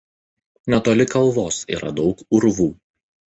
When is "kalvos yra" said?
1.15-1.93